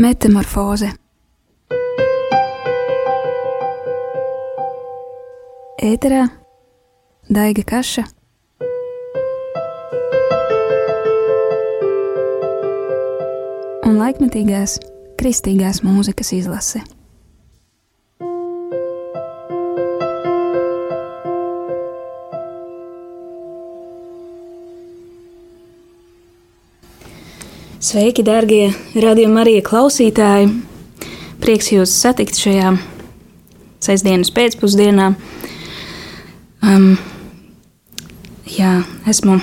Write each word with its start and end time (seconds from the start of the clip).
Metamorfoze 0.00 0.86
Ēterā 5.84 6.22
Daiga 7.28 7.64
Kaša 7.68 8.06
un 13.84 14.00
laikmetīgās 14.00 14.78
kristīgās 15.20 15.82
mūzikas 15.84 16.32
izlase. 16.38 16.80
Sveiki, 27.90 28.22
darbie 28.22 28.68
radījuma 28.94 29.40
arī 29.42 29.56
klausītāji! 29.66 30.46
Prieks 31.42 31.72
jūs 31.72 31.90
satikt 31.90 32.38
šajā 32.38 32.76
sestdienas 33.82 34.30
pēcpusdienā. 34.36 35.08
Um, 36.62 36.92
jā, 38.46 38.76
esmu 39.10 39.40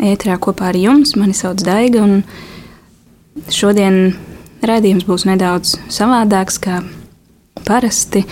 ētrā 0.00 0.38
kopā 0.40 0.70
ar 0.70 0.80
jums. 0.80 1.12
Mani 1.20 1.36
sauc 1.36 1.60
Daiga, 1.66 2.00
un 2.00 3.52
šodien 3.52 4.14
rādījums 4.64 5.04
būs 5.04 5.28
nedaudz 5.28 5.76
savādāks 5.92 6.56
kā 6.64 6.80
parasti. 7.68 8.24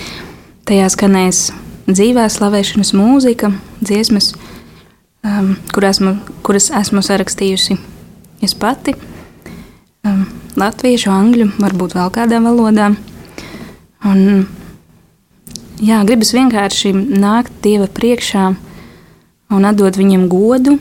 Tajā 0.65 0.89
skanēs 0.97 1.51
dzīvā 1.91 2.31
slavēšanas 2.33 2.97
mūzika, 2.97 3.53
dziesmas, 3.85 4.33
um, 5.21 5.59
kur 5.75 5.93
esmu, 5.93 6.17
kuras 6.41 6.73
esmu 6.81 7.05
sarakstījusi 7.05 7.77
es 8.45 8.57
pati 8.57 8.97
um, 10.05 10.25
latviešu, 10.61 11.11
angļu, 11.13 11.51
varbūt 11.63 11.97
vēl 11.99 12.13
kādā 12.15 12.41
valodā. 12.45 12.91
Un, 14.05 14.45
jā, 15.81 16.03
gribas 16.07 16.35
vienkārši 16.37 16.93
nākt 16.95 17.55
Dieva 17.65 17.89
priekšā 17.89 18.51
un 19.55 19.69
atdot 19.69 19.97
viņam 19.99 20.29
godu, 20.33 20.77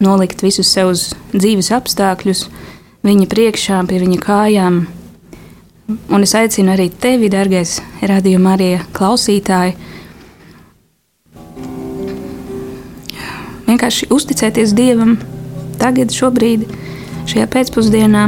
nolikt 0.00 0.44
visus 0.44 0.70
savus 0.72 1.10
dzīves 1.34 1.72
apstākļus 1.76 2.46
viņa 3.06 3.28
priekšā, 3.30 3.82
pie 3.88 4.00
viņa 4.02 4.18
kājām. 4.22 4.80
Un 5.90 6.22
es 6.22 6.34
aicinu 6.38 6.74
arī 6.76 6.86
tevi, 7.02 7.30
dārgais 7.32 7.80
radījuma 8.06 8.54
arī 8.54 8.70
klausītāji, 8.94 9.74
vienkārši 13.66 14.10
uzticēties 14.14 14.74
Dievam 14.78 15.16
tagad, 15.80 16.12
šobrīd 16.14 16.66
šajā 17.28 17.46
pēcpusdienā, 17.50 18.24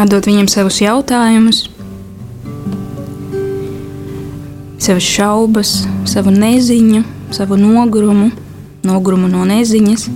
atdot 0.00 0.26
viņam 0.26 0.48
savus 0.50 0.80
jautājumus, 0.82 1.64
savas 4.84 5.06
šaubas, 5.06 5.74
savu 6.10 6.34
neziņu, 6.34 7.04
savu 7.34 7.56
nogurumu, 7.60 8.30
nogurumu 8.84 9.30
no 9.32 9.44
neziņas. 9.48 10.08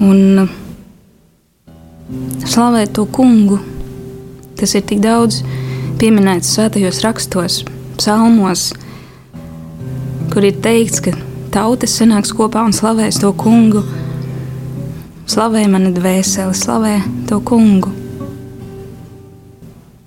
Un 0.00 0.48
slavēt 2.48 2.94
to 2.96 3.04
kungu, 3.06 3.60
tas 4.58 4.74
ir 4.74 4.86
tik 4.88 5.02
daudz 5.04 5.42
pieminēts 6.00 6.54
svētajos 6.56 7.02
rakstos, 7.04 7.60
psalmos, 8.00 8.70
kur 10.32 10.46
ir 10.48 10.56
teikts, 10.64 11.04
ka 11.04 11.14
tautas 11.54 11.94
sanāks 12.00 12.32
kopā 12.34 12.64
un 12.66 12.74
slavēs 12.74 13.20
to 13.20 13.30
kungu 13.36 13.84
Slavē 15.30 15.60
mani 15.70 15.92
dvēseli, 15.94 16.56
slavē 16.58 16.96
to 17.30 17.36
kungu. 17.46 17.92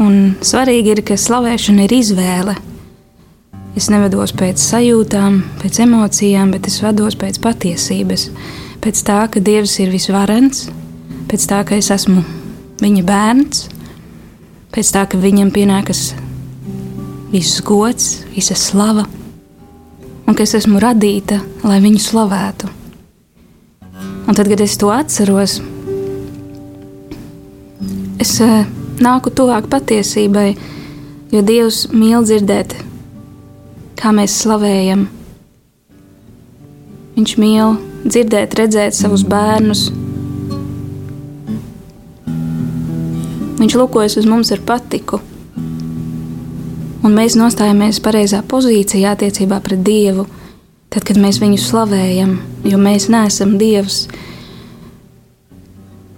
Un 0.04 0.34
svarīgi 0.44 0.92
ir, 0.98 1.02
ka 1.08 1.16
slavēšana 1.16 1.86
ir 1.86 1.94
izvēle. 1.96 2.56
Es 3.80 3.88
nevados 3.94 4.34
pēc 4.36 4.60
sajūtām, 4.60 5.38
pēc 5.62 5.80
emocijām, 5.86 6.52
bet 6.52 6.68
es 6.68 6.82
vados 6.84 7.16
pēc 7.16 7.40
patiesības. 7.46 8.28
Pēc 8.84 9.06
tā, 9.08 9.22
ka 9.32 9.40
Dievs 9.40 9.78
ir 9.80 9.96
visvarens, 9.96 10.68
pēc 11.32 11.48
tā, 11.54 11.62
ka 11.72 11.80
es 11.80 11.94
esmu 11.96 12.26
viņa 12.84 13.08
bērns, 13.08 13.66
pēc 14.76 14.94
tā, 14.98 15.08
ka 15.08 15.24
viņam 15.24 15.56
pienākas 15.56 16.10
viss 17.32 17.64
gods, 17.64 18.26
visa 18.36 18.60
slava, 18.60 19.08
un 20.28 20.36
ka 20.36 20.44
es 20.44 20.60
esmu 20.60 20.84
radīta, 20.84 21.40
lai 21.64 21.80
viņu 21.86 22.08
slavētu. 22.12 22.83
Un 24.24 24.36
tad, 24.36 24.48
kad 24.48 24.62
es 24.64 24.78
to 24.80 24.88
atceros, 24.94 25.58
es 28.24 28.38
uh, 28.44 28.64
nāku 29.04 29.34
tuvāk 29.36 29.68
patiesībai, 29.72 30.54
jo 31.34 31.42
Dievs 31.44 31.88
mīl 31.92 32.24
dzirdēt, 32.24 32.76
kā 34.00 34.14
mēs 34.16 34.38
slavējam. 34.44 35.08
Viņš 37.18 37.34
mīl 37.42 37.76
dzirdēt, 38.06 38.56
redzēt 38.58 38.96
savus 38.98 39.26
bērnus. 39.28 39.90
Viņš 43.60 43.76
lūkojas 43.80 44.18
uz 44.20 44.28
mums 44.28 44.52
ar 44.56 44.64
patiku, 44.66 45.20
un 47.04 47.12
mēs 47.12 47.36
nostājamies 47.40 48.00
pareizā 48.04 48.40
pozīcijā 48.48 49.18
attiecībā 49.18 49.60
pret 49.64 49.84
Dievu 49.84 50.28
tad, 50.94 51.02
kad 51.08 51.18
mēs 51.18 51.40
viņu 51.42 51.58
slavējam, 51.58 52.36
jo 52.70 52.78
mēs 52.78 53.10
neesam 53.10 53.56
Dievs. 53.58 54.06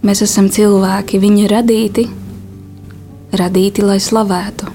Mēs 0.06 0.22
esam 0.25 0.50
cilvēki, 0.52 1.22
viņi 1.24 1.46
ir 1.46 1.53
radīti, 1.56 2.03
radīti, 3.40 3.86
lai 3.86 4.02
slavētu. 4.03 4.74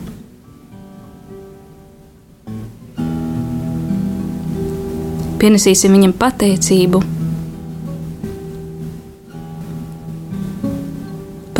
Pienesīsim 5.40 5.92
viņam 5.96 6.16
pateicību. 6.20 7.02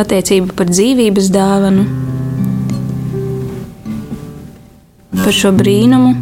Pateicību 0.00 0.56
par 0.56 0.72
dzīvības 0.72 1.30
dāvanu, 1.32 1.84
par 5.20 5.36
šo 5.36 5.52
brīnumu, 5.56 6.14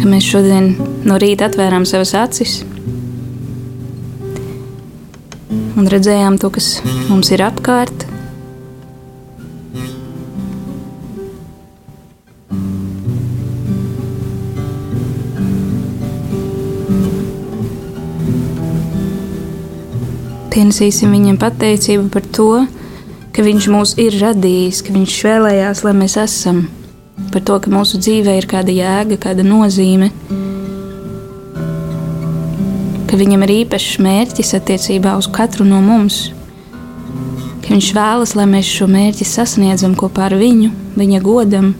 ka 0.00 0.08
mēs 0.08 0.24
šodien 0.24 0.70
no 1.04 1.18
rīta 1.20 1.50
atvērām 1.50 1.84
savas 1.84 2.14
acis 2.16 2.62
un 5.76 5.88
redzējām 5.92 6.38
to, 6.40 6.48
kas 6.54 6.78
mums 7.10 7.30
ir 7.34 7.44
apkārt. 7.44 8.06
Pienesīsim 20.50 21.12
viņam 21.14 21.38
pateicību 21.40 22.08
par 22.12 22.24
to, 22.36 22.50
ka 23.36 23.44
viņš 23.46 23.70
mūs 23.72 23.96
ir 24.02 24.16
radījis, 24.20 24.82
ka 24.84 24.96
viņš 24.96 25.22
vēlējās, 25.28 25.84
lai 25.86 25.96
mēs 25.96 26.16
esam 26.20 26.64
par 27.30 27.42
to, 27.46 27.58
ka 27.62 27.70
mūsu 27.70 28.00
dzīvē 28.02 28.36
ir 28.38 28.46
kāda 28.50 28.74
jēga, 28.74 29.18
kāda 29.22 29.44
nozīme, 29.46 30.10
ka 33.10 33.18
viņam 33.18 33.44
ir 33.46 33.54
īpašs 33.60 34.00
mērķis 34.02 34.54
attiecībā 34.58 35.16
uz 35.18 35.30
katru 35.30 35.66
no 35.66 35.80
mums, 35.84 36.28
ka 37.62 37.72
viņš 37.74 37.90
vēlas, 37.96 38.34
lai 38.38 38.48
mēs 38.50 38.70
šo 38.70 38.90
mērķi 38.90 39.26
sasniedzam 39.26 39.94
kopā 39.98 40.28
ar 40.28 40.36
viņu, 40.40 40.70
viņa 40.98 41.22
godam. 41.22 41.72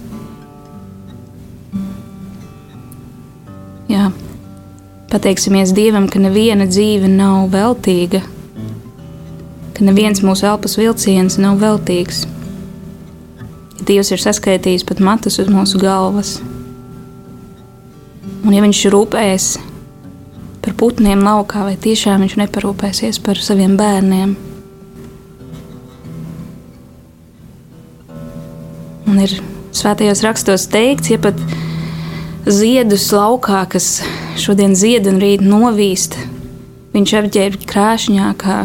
Jā, 3.91 4.11
pateiksimies 5.11 5.75
Dievam, 5.75 6.06
ka 6.11 6.23
neviena 6.23 6.69
dzīve 6.70 7.11
nav 7.11 7.49
veltīga, 7.50 8.23
ka 9.75 9.87
neviens 9.87 10.23
mūsu 10.23 10.47
elpas 10.50 10.79
vilciens 10.79 11.41
nav 11.43 11.58
veltīgs. 11.62 12.29
Dievs 13.87 14.12
ir 14.12 14.21
saskaitījis 14.21 14.85
pat 14.88 15.00
matus 15.05 15.38
uz 15.43 15.49
mūsu 15.50 15.81
galvas. 15.81 16.38
Un, 18.44 18.53
ja 18.55 18.62
Viņš 18.65 18.82
rūpēs 18.93 19.47
par 20.61 20.77
putniem 20.81 21.23
laukā, 21.25 21.65
vai 21.69 21.77
tiešām 21.81 22.25
Viņš 22.25 22.37
neparūpēsies 22.43 23.21
par 23.25 23.41
saviem 23.41 23.77
bērniem? 23.81 24.37
Un 29.11 29.23
ir 29.25 29.41
svētajos 29.75 30.23
rakstos 30.23 30.69
teikts, 30.71 31.11
ja 31.11 31.19
pat 31.23 31.38
ziedus 32.47 33.09
laukā, 33.15 33.65
kas 33.73 34.00
šodien 34.41 34.76
zied 34.79 35.09
un 35.11 35.19
rīt 35.23 35.43
novīst, 35.44 36.19
viņš 36.94 37.17
apģērba 37.23 37.67
krāšņā 37.71 38.31
kā 38.41 38.61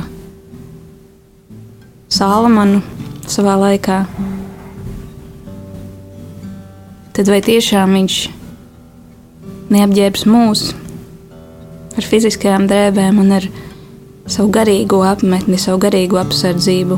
Salmanu 2.16 2.84
savā 3.28 3.56
laikā 3.60 4.04
tad 7.16 7.30
vai 7.32 7.40
tiešām 7.40 7.94
viņš 7.96 8.16
neapģērbs 9.72 10.26
mūs 10.28 10.64
ar 11.96 12.04
fiziskajām 12.04 12.66
drēbēm 12.68 13.22
un 13.24 13.38
ar 13.38 13.46
savu 14.28 14.50
garīgo 14.52 15.00
apmetni, 15.08 15.56
savu 15.62 15.80
garīgo 15.86 16.20
apsardzību. 16.20 16.98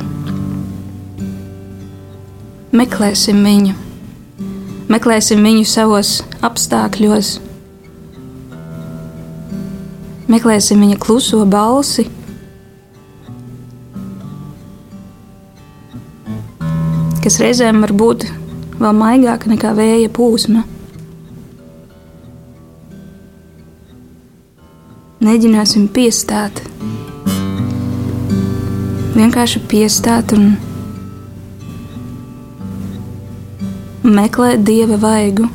Meklēsim 2.77 3.43
viņu, 3.45 3.75
meklēsim 4.89 5.45
viņu 5.45 5.67
savos 5.69 6.15
apstākļos, 6.45 7.35
meklēsim 10.33 10.81
viņa 10.81 10.97
kluso 11.03 11.43
balsi. 11.45 12.07
Kas 17.21 17.41
reizēm 17.43 17.83
var 17.83 17.93
būt 18.01 18.29
vēl 18.77 18.93
maigāka 18.97 19.49
nekā 19.51 19.73
vēja 19.77 20.11
plūsma. 20.13 20.63
Mēģināsim 25.27 25.87
piestāt, 25.91 26.61
vienkārši 29.17 29.63
piestāt 29.67 30.31
un 30.37 30.53
meklēt 34.07 34.63
dieva 34.67 34.99
vaigu. 35.01 35.49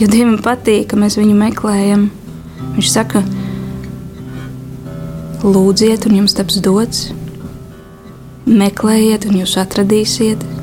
Jo 0.00 0.08
dievam 0.08 0.38
patīk, 0.40 0.86
ka 0.92 1.00
mēs 1.00 1.18
viņu 1.20 1.34
meklējam. 1.36 2.06
Viņš 2.76 2.92
saka, 2.92 3.24
lūdziet, 5.44 6.06
un 6.08 6.20
jums 6.20 6.36
taps 6.36 6.60
dots, 6.64 7.10
meklējiet, 8.46 9.26
un 9.28 9.42
jūs 9.42 9.56
atradīsiet. 9.60 10.59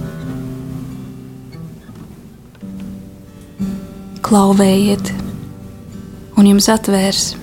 Klauvējiet, 4.27 5.13
un 6.35 6.49
jums 6.51 6.67
atvērs. 6.71 7.35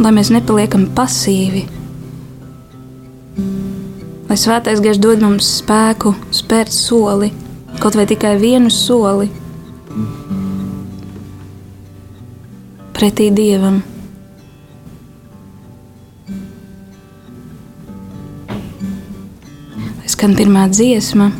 lai 0.00 0.12
mēs 0.16 0.30
nepaliekam 0.32 0.86
pasīvi. 0.96 1.66
Lai 4.30 4.38
svētais 4.38 4.80
gars 4.80 5.00
dod 5.02 5.20
mums 5.24 5.48
spēku 5.60 6.14
spērt 6.34 6.72
soli, 6.72 7.30
kaut 7.82 7.98
vai 7.98 8.06
tikai 8.08 8.36
vienu 8.40 8.72
soli 8.72 9.28
pretī 12.96 13.30
dievam. 13.32 13.80
Skan 20.20 20.34
pirmā 20.36 20.66
dziesma, 20.68 21.30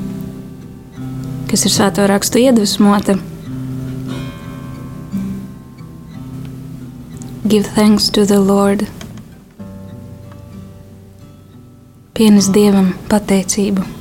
kas 1.50 1.66
ir 1.68 1.72
svēto 1.74 2.06
rakstu 2.08 2.40
iedvesmota. 2.40 3.18
Give 7.44 7.68
thanks 7.76 8.08
to 8.16 8.24
the 8.24 8.40
Lord. 8.40 8.86
Pienes 12.16 12.48
Dievam 12.56 12.94
pateicību. 13.12 13.99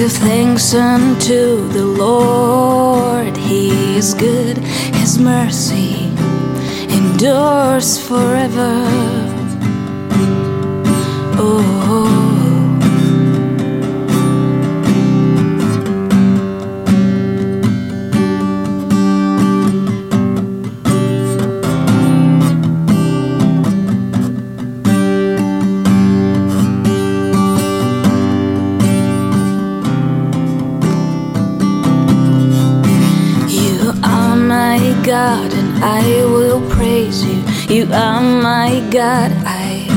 Give 0.00 0.12
thanks 0.12 0.72
unto 0.72 1.68
the 1.68 1.84
Lord, 1.84 3.36
He 3.36 3.96
is 3.98 4.14
good, 4.14 4.56
His 4.96 5.18
mercy 5.18 6.06
endures 6.88 7.98
forever. 8.08 8.86
Oh. 11.36 12.09
You 37.90 37.96
are 37.96 38.20
my 38.22 38.88
God, 38.92 39.32
I, 39.44 39.88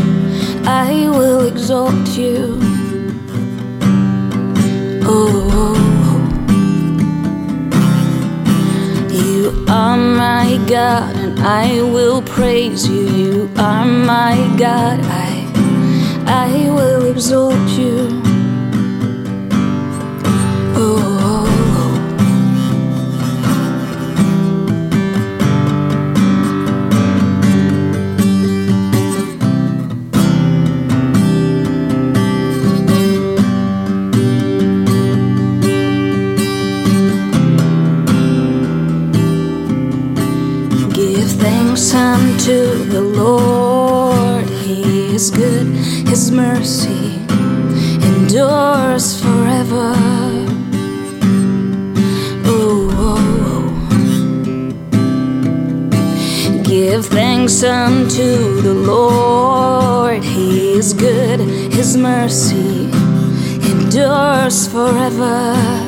I 0.65 1.07
will 1.11 1.45
exalt 1.45 2.07
you. 2.17 2.57
Oh, 5.03 5.75
you 9.11 9.63
are 9.69 9.95
my 9.95 10.59
God, 10.67 11.15
and 11.17 11.39
I 11.39 11.83
will 11.83 12.23
praise 12.23 12.89
you. 12.89 13.07
You 13.09 13.49
are 13.57 13.85
my 13.85 14.37
God, 14.57 14.99
I, 15.03 15.45
I 16.25 16.71
will 16.71 17.05
exalt 17.11 17.69
you. 17.77 18.22
Lord. 43.23 44.49
He 44.49 45.15
is 45.15 45.31
good, 45.31 45.67
His 46.09 46.29
mercy 46.29 47.21
endures 48.09 49.21
forever. 49.21 49.93
Oh, 52.45 52.89
oh, 53.07 53.21
oh. 53.51 53.63
Give 56.63 57.05
thanks 57.05 57.63
unto 57.63 58.61
the 58.61 58.73
Lord. 58.73 60.21
He 60.23 60.73
is 60.73 60.93
good, 60.93 61.39
His 61.39 61.95
mercy 61.95 62.91
endures 63.71 64.67
forever. 64.67 65.82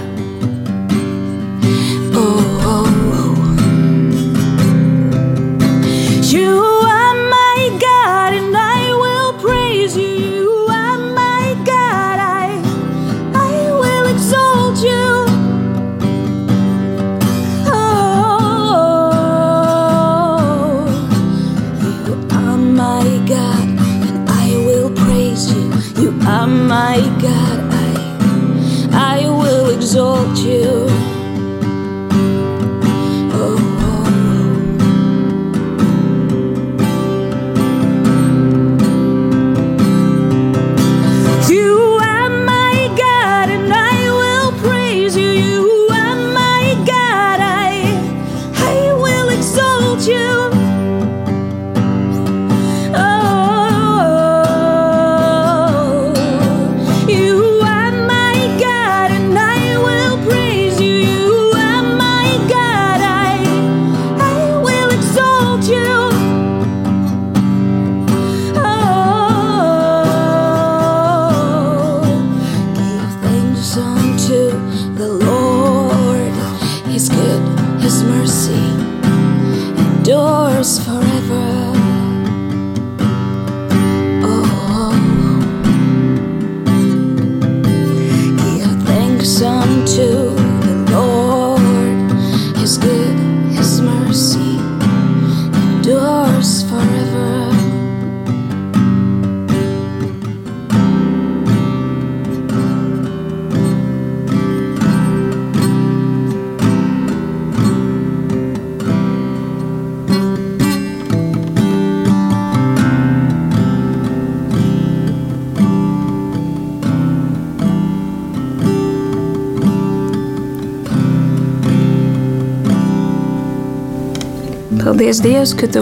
Paldies, 125.16 125.32
Dievs, 125.32 125.52
ka 125.56 125.68
tu 125.72 125.82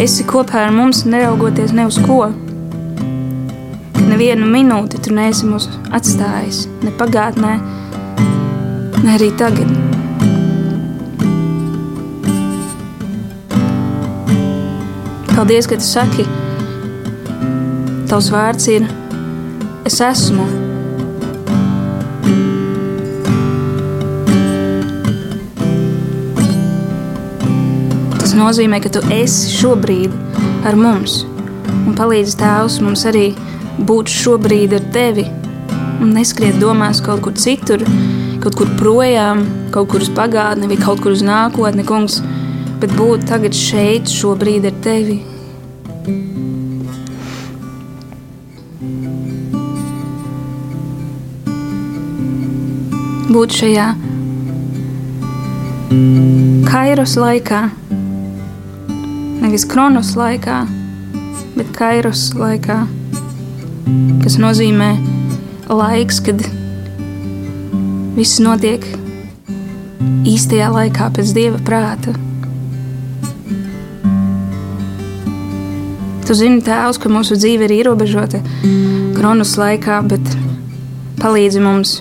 esi 0.00 0.24
kopā 0.24 0.62
ar 0.64 0.70
mums, 0.72 1.02
neraugoties 1.04 1.74
ne 1.76 1.84
uz 1.84 1.98
ko. 2.00 2.30
Ka 3.98 4.04
nevienu 4.06 4.48
minūti 4.48 5.00
tu 5.04 5.12
neesi 5.12 5.44
mūs 5.44 5.66
atstājis, 5.92 6.62
ne 6.80 6.94
pagātnē, 6.96 7.52
ne 9.02 9.12
arī 9.12 9.28
tagad. 9.36 9.68
Paldies, 15.34 15.68
ka 15.68 15.76
tu 15.76 15.84
saki, 15.90 16.28
tavs 18.08 18.32
vārds 18.32 18.72
ir 18.72 18.88
es 19.84 20.00
esmu. 20.00 20.61
Nozīmē, 28.42 28.80
ka 28.82 28.90
tu 28.92 29.02
esi 29.14 29.52
šobrīd 29.54 30.12
ar 30.68 30.76
mums. 30.78 31.22
Un 31.86 31.94
palīdzi 31.98 32.36
Tēvs 32.40 32.80
mums 32.84 33.04
arī 33.08 33.30
būt 33.88 34.10
šobrīd 34.12 34.74
ar 34.78 34.84
tevi. 34.94 35.26
Un 36.02 36.14
neskriet 36.16 36.58
domās 36.60 37.02
kaut 37.04 37.22
kur 37.24 37.36
citur, 37.38 37.84
kaut 38.42 38.56
kur 38.58 38.70
projām, 38.80 39.44
kaut 39.74 39.92
kur 39.92 40.02
uz 40.02 40.10
pagātni 40.14 40.70
vai 40.70 40.78
kaut 40.80 41.02
kur 41.02 41.14
uz 41.14 41.22
nākotni, 41.26 41.86
kungs, 41.86 42.20
bet 42.82 42.94
būt 42.98 43.28
tagad 43.30 43.54
šeit, 43.56 44.10
šobrīd 44.10 44.66
ar 44.70 44.80
tevi. 44.84 45.20
Būt 53.32 53.62
šajā 53.62 53.92
kairos 56.68 57.14
laikā 57.20 57.62
nevis 59.42 59.64
kronos 59.66 60.14
laikā, 60.14 60.62
bet 61.56 61.70
kairos 61.74 62.28
laikā, 62.38 62.78
kas 64.22 64.38
nozīmē 64.38 64.92
laiks, 65.66 66.20
kad 66.22 66.44
viss 68.14 68.38
notiek 68.44 68.84
īstajā 70.28 70.68
laikā 70.72 71.08
pēc 71.16 71.32
dieva 71.34 71.58
prāta. 71.66 72.14
Tu 76.22 76.36
zini, 76.38 76.62
Tēvs, 76.62 77.00
ka 77.02 77.10
mūsu 77.10 77.34
dzīve 77.40 77.66
ir 77.66 77.74
ierobežota 77.80 78.38
kronos 79.16 79.56
laikā, 79.58 79.98
bet 80.06 80.36
palīdzi 81.18 81.64
mums 81.64 81.96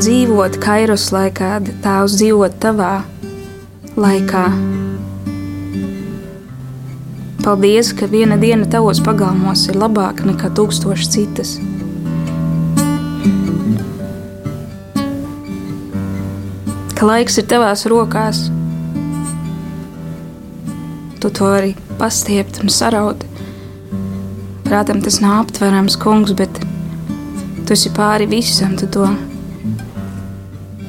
dzīvot 0.00 0.60
kairos 0.60 1.08
laikā, 1.16 1.56
Tēvs 1.80 2.20
dzīvot 2.20 2.60
tavā 2.60 2.92
laikā. 3.96 4.46
Paldies, 7.50 7.88
ka 7.98 8.06
viena 8.06 8.36
diena 8.38 8.62
tavos 8.70 9.00
pagalmos 9.02 9.64
ir 9.72 9.74
labāka 9.74 10.22
nekā 10.22 10.52
tūkstoši 10.54 11.06
citas. 11.10 11.56
Ka 16.94 17.08
laiks 17.10 17.40
ir 17.42 17.48
tavās 17.50 17.82
rokās, 17.90 18.44
tu 21.18 21.26
to 21.26 21.50
vari 21.50 21.74
pastiept 21.98 22.62
un 22.62 22.70
saraut. 22.70 23.26
Prātam, 24.70 25.02
tas 25.02 25.18
nav 25.18 25.40
aptverams, 25.48 25.98
kungs, 25.98 26.38
bet 26.38 26.62
tu 27.66 27.74
esi 27.74 27.90
pāri 27.98 28.30
visam, 28.30 28.78
tu 28.78 28.86
to 28.86 29.10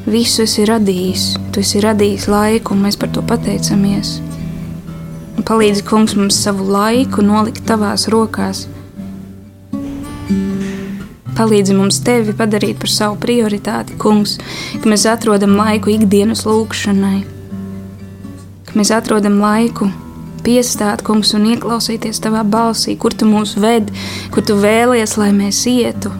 visu 0.06 0.46
esi 0.46 0.70
radījis. 0.70 1.32
Tu 1.50 1.65
esi 1.65 1.82
radījis 1.82 2.30
laiku, 2.30 2.77
un 2.77 2.86
mēs 2.86 3.01
par 3.01 3.10
to 3.18 3.25
pateicamies. 3.25 4.20
Palīdzi, 5.41 5.81
kungs, 5.88 6.13
mums 6.17 6.38
savu 6.43 6.67
laiku 6.69 7.24
nolikt 7.25 7.63
tavās 7.65 8.05
rokās. 8.12 8.65
Palīdzi 11.38 11.74
mums 11.74 11.98
tevi 12.05 12.36
padarīt 12.38 12.77
par 12.81 12.91
savu 12.91 13.17
prioritāti, 13.24 13.95
kungs, 14.01 14.36
ka 14.83 14.91
mēs 14.91 15.07
atrodam 15.10 15.55
laiku 15.57 15.93
ikdienas 15.95 16.43
lūgšanai, 16.45 17.24
ka 18.67 18.77
mēs 18.77 18.93
atrodam 18.93 19.39
laiku 19.41 19.89
piestāt, 20.45 21.01
kungs, 21.07 21.33
un 21.38 21.48
ieklausīties 21.55 22.21
tavā 22.21 22.43
balsī, 22.45 22.98
kur 23.00 23.15
tu 23.15 23.29
mūs 23.29 23.55
ved, 23.62 23.89
kur 24.36 24.45
tu 24.45 24.60
vēlies, 24.62 25.17
lai 25.21 25.31
mēs 25.33 25.63
ietu, 25.71 26.13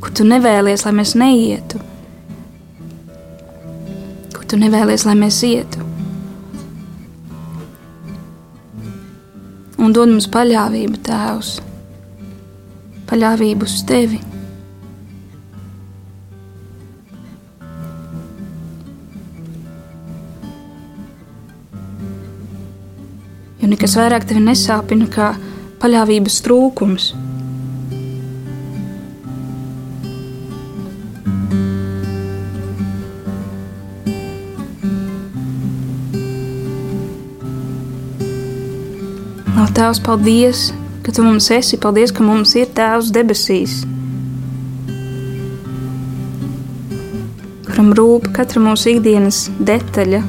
kur 0.00 0.14
tu 0.16 0.28
nevēlies, 0.28 0.86
lai 0.88 0.94
mēs 0.96 1.16
neietu, 1.20 1.82
kur 4.32 4.46
tu 4.48 4.60
nevēlies, 4.60 5.04
lai 5.08 5.18
mēs 5.26 5.42
ietu. 5.50 5.93
Un 9.84 9.92
dod 9.92 10.08
mums 10.08 10.26
paļāvību, 10.32 11.00
Tēvs, 11.04 11.58
paļāvību 13.10 13.68
uz 13.68 13.82
Tevi. 13.88 14.20
Jo 23.60 23.68
nekas 23.70 23.96
vairāk 23.96 24.26
tevi 24.28 24.40
nesāpina 24.44 25.08
kā 25.12 25.30
paļāvības 25.84 26.40
trūkums. 26.44 27.12
Tēvs, 39.74 39.98
paldies, 40.06 40.68
ka 41.02 41.10
Tu 41.10 41.22
mums 41.26 41.48
esi, 41.50 41.74
paldies, 41.82 42.12
ka 42.14 42.22
mums 42.22 42.52
ir 42.54 42.68
Tēvs 42.70 43.08
debesīs, 43.10 43.72
kuram 47.66 47.88
rūp 47.98 48.28
katra 48.36 48.62
mūsu 48.62 48.92
ikdienas 48.92 49.48
detaļa. 49.58 50.20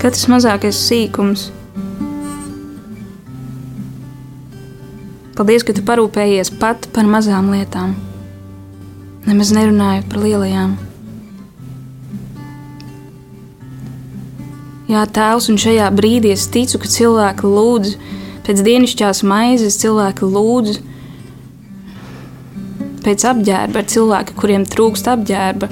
Katrs 0.00 0.24
mazākais 0.32 0.80
sīkums. 0.80 1.50
Paldies, 5.36 5.66
ka 5.68 5.76
tu 5.76 5.84
parūpējies 5.84 6.54
pat 6.64 6.88
par 6.96 7.12
mazām 7.12 7.52
lietām, 7.52 7.92
nemaz 9.28 9.52
nerunājot 9.52 10.08
par 10.08 10.24
lielajām. 10.24 10.74
Jā, 14.92 15.06
Tēvs, 15.08 15.46
un 15.48 15.56
šajā 15.56 15.86
brīdī 15.96 16.34
es 16.34 16.42
ticu, 16.52 16.76
ka 16.82 16.88
cilvēki 16.92 17.48
lūdz 17.48 17.94
pēc 18.44 18.58
dienasčās 18.66 19.22
maizes, 19.24 19.78
cilvēki 19.80 20.28
lūdz 20.28 20.80
pēc 23.06 23.24
apģērba, 23.30 23.80
ir 23.80 23.88
cilvēki, 23.88 24.36
kuriem 24.36 24.66
trūkst 24.68 25.08
apģērba. 25.14 25.70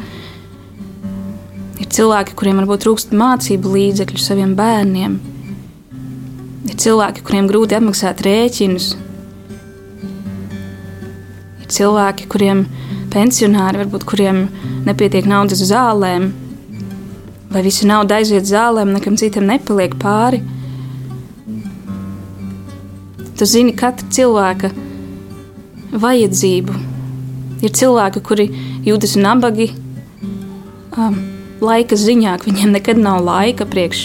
Ir 1.85 1.93
cilvēki, 1.99 2.39
kuriem 2.39 2.62
varbūt 2.62 2.87
trūkst 2.87 3.12
mācību 3.21 3.75
līdzekļu 3.77 4.25
saviem 4.25 4.57
bērniem. 4.57 5.21
Ir 6.71 6.81
cilvēki, 6.81 7.25
kuriem 7.27 7.50
grūti 7.50 7.77
apmaksāt 7.77 8.25
rēķinus. 8.25 8.93
Ir 11.61 11.73
cilvēki, 11.77 12.31
kuriem 12.33 12.65
pensionāri, 13.12 13.85
varbūt 13.85 14.09
kuriem 14.09 14.47
nepietiek 14.89 15.29
naudas 15.29 15.61
zālēm, 15.69 16.33
vai 17.50 17.62
visa 17.66 17.87
nauda 17.88 18.21
aiziet 18.21 18.47
zālēm, 18.47 18.92
nekam 18.95 19.19
citam 19.19 19.49
nepaliek 19.50 19.97
pāri. 20.00 20.40
Tu 23.38 23.49
zini 23.49 23.75
katra 23.75 24.07
cilvēka 24.12 24.71
vajadzību. 25.90 26.76
Ir 27.61 27.73
cilvēki, 27.76 28.23
kuri 28.25 28.47
jūtas 28.87 29.16
nabagi, 29.21 29.71
um, 30.97 31.16
laika 31.61 31.99
ziņā, 31.99 32.37
ka 32.38 32.49
viņiem 32.49 32.76
nekad 32.76 33.00
nav 33.00 33.21
laika 33.25 33.66
priekš 33.69 34.04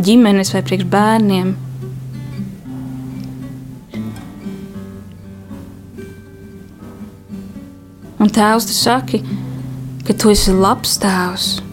ģimenes 0.00 0.54
vai 0.54 0.62
priekš 0.64 0.86
bērniem. 0.92 1.56
Un 8.20 8.28
tēvs, 8.28 8.68
tu 8.68 8.76
saki, 8.76 9.22
ka 10.04 10.12
tu 10.12 10.32
esi 10.32 10.52
labs 10.52 10.98
tēvs. 11.00 11.69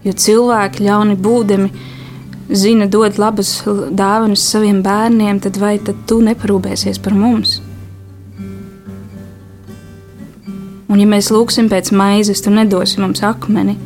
Jo 0.00 0.14
cilvēki 0.16 0.86
ļauni 0.86 1.16
būdami 1.20 1.68
zina 2.56 2.86
dot 2.88 3.18
labas 3.20 3.50
dāvanas 3.66 4.44
saviem 4.48 4.80
bērniem, 4.82 5.42
tad 5.44 5.58
vai 5.60 5.74
tad 5.78 6.06
tu 6.08 6.22
neparūpēsies 6.24 7.02
par 7.04 7.12
mums? 7.14 7.58
Un, 10.90 10.98
ja 10.98 11.06
mēs 11.06 11.28
lūgsim 11.30 11.68
pēc 11.70 11.92
maizes, 11.94 12.40
tu 12.42 12.50
nedosi 12.50 12.98
mums 12.98 13.20
akmeni, 13.22 13.76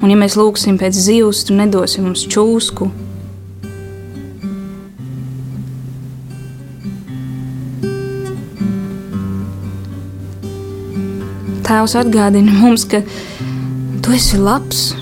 un, 0.00 0.08
ja 0.08 0.16
mēs 0.16 0.38
lūgsim 0.38 0.78
pēc 0.80 0.96
zivs, 0.96 1.42
tu 1.44 1.58
nedosi 1.58 2.00
mums 2.00 2.22
čūsku. 2.24 2.88
Tēvs 11.66 11.98
atgādina 11.98 12.56
mums, 12.62 12.86
ka 12.88 13.02
tu 14.02 14.16
esi 14.16 14.40
labs 14.40 14.92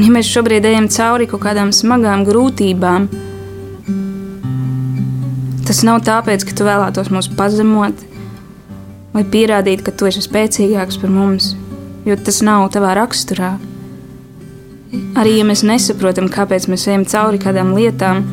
Un, 0.00 0.06
ja 0.06 0.14
mēs 0.14 0.30
šobrīd 0.32 0.64
ejam 0.64 0.86
cauri 0.88 1.26
kaut 1.28 1.42
kādām 1.44 1.74
smagām 1.76 2.22
grūtībām, 2.24 3.02
tas 5.68 5.82
nav 5.84 5.98
tāpēc, 6.06 6.46
ka 6.48 6.54
tu 6.56 6.64
vēlētos 6.64 7.10
mūs 7.12 7.28
pazemot 7.36 8.00
vai 9.12 9.24
pierādīt, 9.34 9.82
ka 9.84 9.92
tu 9.92 10.08
esi 10.08 10.24
spēcīgāks 10.24 10.96
par 11.04 11.12
mums, 11.12 11.50
jo 12.08 12.16
tas 12.16 12.40
nav 12.40 12.70
tavā 12.72 12.94
raksturā. 12.96 13.52
Arī 15.20 15.36
ja 15.36 15.44
mēs 15.44 15.66
nesaprotam, 15.68 16.32
kāpēc 16.32 16.70
mēs 16.72 16.88
ejam 16.88 17.04
cauri 17.04 17.44
kādām 17.44 17.76
lietām, 17.76 18.24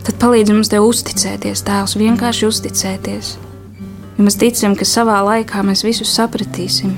tad 0.00 0.16
palīdz 0.16 0.56
mums 0.56 0.72
te 0.72 0.80
uzticēties, 0.80 1.68
Tēvs, 1.68 2.00
vienkārši 2.00 2.54
uzticēties. 2.54 3.38
Ja 4.22 4.24
mēs 4.28 4.36
ticam, 4.38 4.76
ka 4.78 4.86
savā 4.86 5.16
laikā 5.26 5.64
mēs 5.66 5.80
visu 5.82 6.04
sapratīsim, 6.06 6.92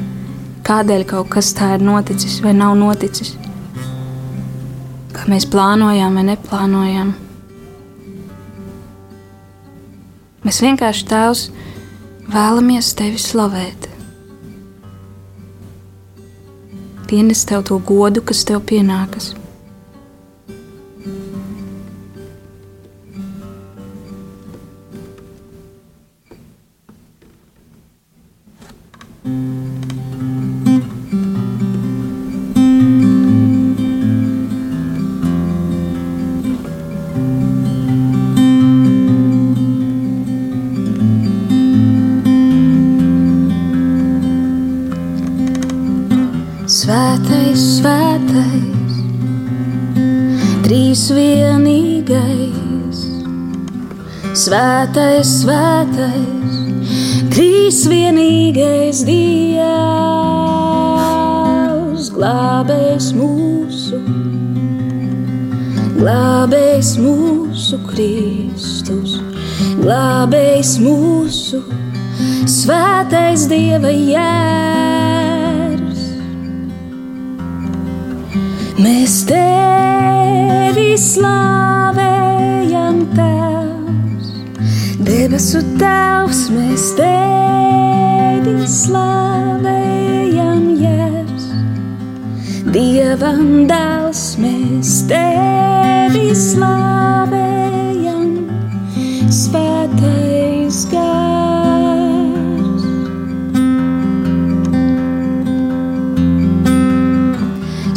kādēļ 0.68 1.04
kaut 1.08 1.30
kas 1.32 1.54
tā 1.56 1.70
ir 1.72 1.80
noticis 1.80 2.34
vai 2.44 2.50
nav 2.52 2.74
noticis, 2.76 3.30
kā 5.16 5.24
mēs 5.32 5.46
plānojām 5.48 6.18
vai 6.20 6.24
neplānojām. 6.28 7.14
Mēs 10.44 10.60
vienkārši 10.66 11.08
tēvs 11.14 11.46
vēlamies 12.34 12.92
tevi 13.00 13.24
slavēt. 13.24 13.88
Pienest 17.08 17.48
tev 17.48 17.64
to 17.70 17.80
godu, 17.80 18.20
kas 18.20 18.44
tev 18.44 18.60
pienākas. 18.68 19.32
Svētais, 55.14 55.46
svētais, 55.46 56.54
trīs 57.30 57.86
vienīgais 57.86 59.06
Dievs, 59.06 59.62
glābējs 62.16 63.12
mūsu, 63.14 64.00
glābējs 66.00 66.90
mūsu 66.98 67.78
Kristus, 67.92 69.14
glābējs 69.84 70.72
mūsu, 70.82 71.62
svētais 72.50 73.46
Dieva 73.52 73.92
jērs. 73.94 76.02
Mēs 78.82 79.22
tevi 79.30 80.98
slavējam 80.98 82.13
debesu 85.34 85.58
Tēvs, 85.80 86.44
mēs 86.54 86.82
tevi 86.94 88.66
slavējam, 88.70 90.60
Jēzus. 90.78 91.48
Dievam 92.70 93.66
dēls, 93.66 94.22
mēs 94.38 94.92
tevi 95.10 96.30
slavējam, 96.38 98.30
svētais 99.26 100.86
gars. 100.94 102.86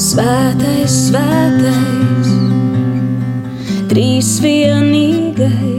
Svētais, 0.10 1.02
svētais, 1.06 2.30
trīs 3.94 4.40
vienīgais. 4.42 5.77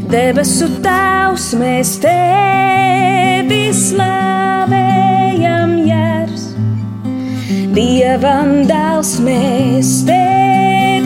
Debesu 0.09 0.65
Tēvs, 0.81 1.51
mēs 1.61 1.91
tevi 2.01 3.69
slavējam, 3.77 5.75
Jērs. 5.85 6.47
Dievam 7.77 8.55
dēls, 8.71 9.19
mēs 9.21 9.91
tevi 10.09 10.98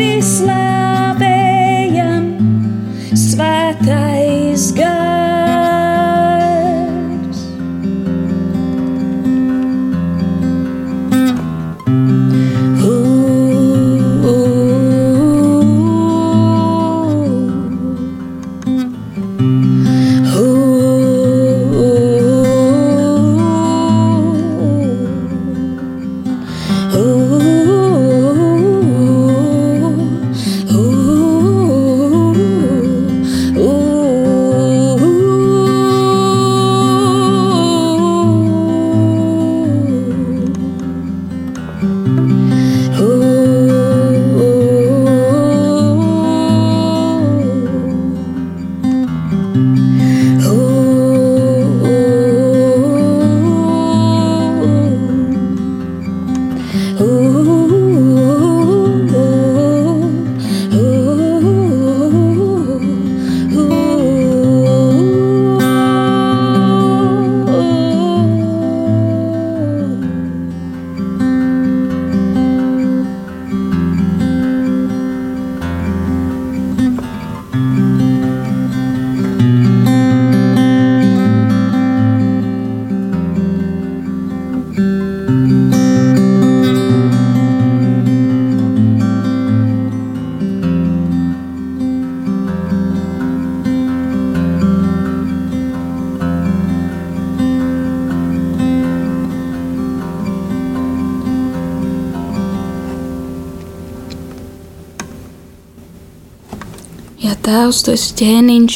Tēvs, 107.53 107.83
tu 107.85 107.93
esi 107.93 108.15
ķēniņš, 108.17 108.75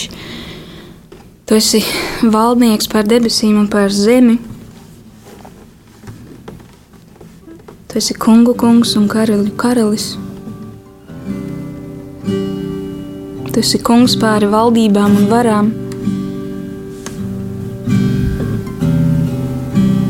tu 1.48 1.56
esi 1.56 1.78
valdnieks 2.34 2.90
pār 2.92 3.06
debesīm 3.08 3.54
un 3.56 3.70
pār 3.72 3.88
zemi. 3.88 4.34
Tu 7.88 7.96
esi 8.02 8.16
kungu 8.20 8.52
kungs 8.60 8.92
un 9.00 9.06
karaļu 9.08 9.54
karalis. 9.56 10.10
Tu 13.48 13.64
esi 13.64 13.80
kungs 13.80 14.18
pāri 14.20 14.52
valdībām 14.52 15.16
un 15.22 15.32
varām. 15.32 15.72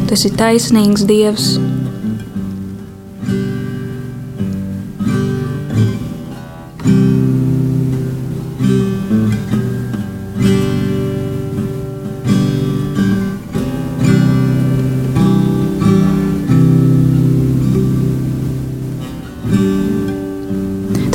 Tu 0.09 0.19
esi 0.19 0.35
taisnīgs 0.43 1.07
dievs. 1.07 1.53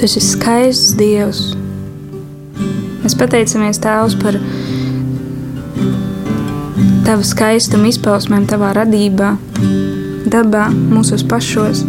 Tu 0.02 0.08
esi 0.10 0.22
skaists 0.26 0.96
Dievs. 0.98 1.40
Mēs 3.04 3.14
pateicamies 3.20 3.78
Tēvs 3.84 4.16
par 4.18 4.34
Tava 7.06 7.22
skaistuma 7.22 7.86
izpausmēm, 7.92 8.48
Tavā 8.50 8.72
radībā, 8.80 9.36
dabā, 10.26 10.64
mūsos 10.74 11.22
pašos. 11.22 11.86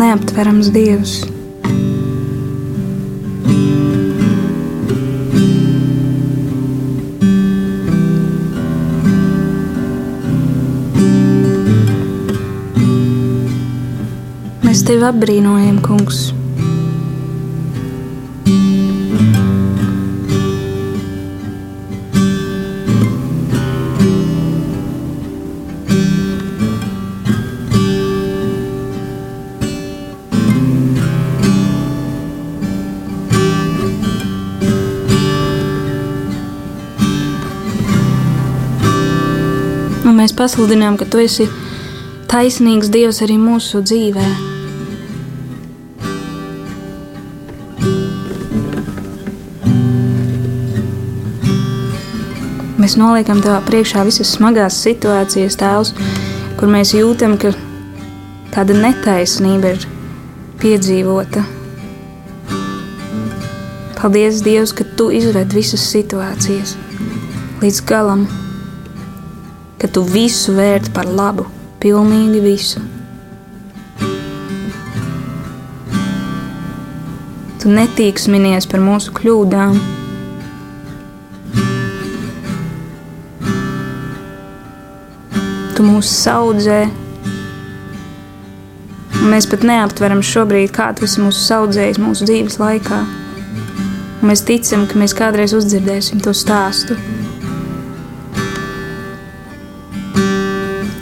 Neaptverams 0.00 0.72
Dievs. 0.72 1.33
Mēs 14.84 14.90
tevi 14.92 15.06
apbrīnojam, 15.08 15.78
Kungs. 15.80 16.26
Un 40.04 40.12
mēs 40.20 40.36
pasludinām, 40.36 41.00
ka 41.00 41.08
tu 41.08 41.24
esi 41.24 41.48
taisnīgs 42.28 42.92
Dievs 42.92 43.24
arī 43.24 43.40
mūsu 43.40 43.80
dzīvēm. 43.80 44.53
Mēs 52.94 53.00
noliekam 53.02 53.40
tev 53.42 53.56
priekšā 53.66 54.04
visas 54.06 54.28
smagās 54.36 54.76
situācijas, 54.84 55.56
tēvs, 55.58 55.88
kur 56.60 56.68
mēs 56.70 56.92
jūtam, 56.94 57.32
ka 57.42 57.50
kāda 58.54 58.76
netaisnība 58.78 59.72
ir 59.74 59.86
piedzīvota. 60.62 61.42
Paldies, 63.96 64.38
Dievs, 64.46 64.70
ka 64.78 64.86
tu 64.94 65.08
izved 65.10 65.56
visas 65.58 65.88
situācijas 65.90 66.76
līdz 67.64 67.80
galam, 67.90 68.22
ka 69.82 69.90
tu 69.90 70.06
visu 70.14 70.54
vērt 70.54 70.92
par 70.94 71.10
labu, 71.10 71.48
pilnīgi 71.82 72.44
visu. 72.46 72.84
Tu 77.58 77.74
netīksminies 77.74 78.70
par 78.70 78.86
mūsu 78.86 79.18
kļūdām. 79.18 79.82
Tu 85.94 85.98
mūs 86.00 86.08
saudzē. 86.10 86.78
Un 89.20 89.28
mēs 89.30 89.46
pat 89.46 89.62
neaptveram 89.62 90.24
šobrīd, 90.26 90.72
kā 90.74 90.88
esi 91.06 91.22
mūsu 91.22 91.38
saudzējis 91.44 92.00
mūsu 92.02 92.26
dzīves 92.26 92.58
laikā. 92.58 92.98
Un 94.18 94.26
mēs 94.26 94.42
ticam, 94.42 94.88
ka 94.90 94.98
mēs 94.98 95.14
kādreiz 95.14 95.54
uzdzirdēsim 95.54 96.18
to 96.26 96.34
stāstu. 96.34 96.98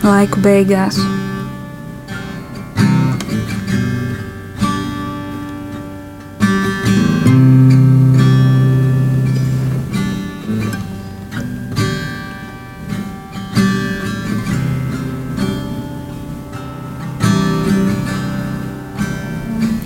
Laiku 0.05 0.45
beigās. 0.45 1.01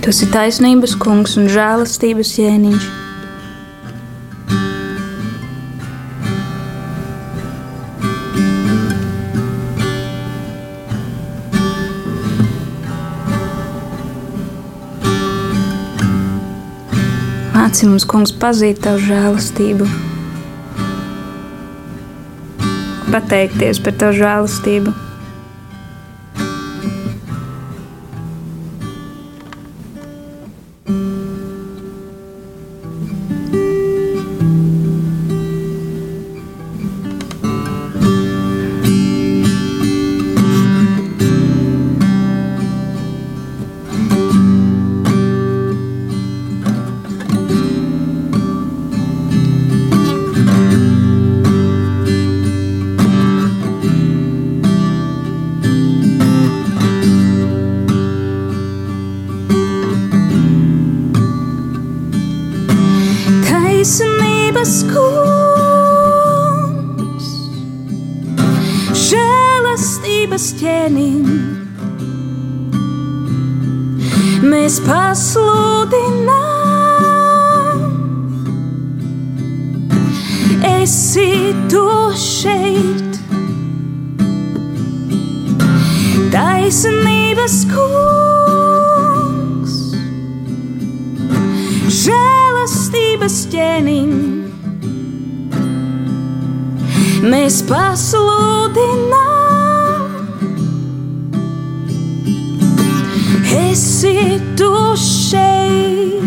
Tu 0.06 0.12
esi 0.14 0.26
taisnības 0.30 0.92
kungs 1.02 1.32
un 1.34 1.48
žēlastības 1.50 2.28
ķēniņš. 2.36 2.84
Māci 17.56 17.88
mums, 17.90 18.06
kungs, 18.06 18.30
pazīt 18.30 18.78
tavu 18.86 19.02
žēlastību, 19.08 19.90
pateikties 23.10 23.82
par 23.82 23.98
tavu 24.04 24.20
žēlastību. 24.22 24.94
Mēs 74.46 74.76
pasludinām, 74.86 76.36
esi 80.68 81.50
tu 81.72 81.82
šeit. 82.14 83.18
Taisnības 86.30 87.56
kungs, 87.72 89.74
žēlastības 92.04 93.40
ķēniņ. 93.54 94.12
Mēs 97.26 97.58
pasludinām, 97.66 99.26
esi 103.56 104.35
tu 104.56 104.96
šeit. 104.96 106.22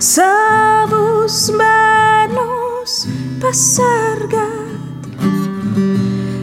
Savus 0.00 1.50
bērnus 1.56 2.94
pasargāt, 3.40 5.06